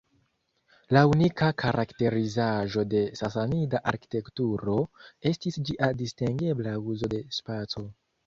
La 0.95 1.01
unika 1.09 1.49
karakterizaĵo 1.63 2.85
de 2.93 3.03
Sasanida 3.19 3.81
arkitekturo, 3.93 4.79
estis 5.33 5.59
ĝia 5.71 5.91
distingebla 6.03 6.73
uzo 6.95 7.11
de 7.13 7.21
spaco. 7.41 7.85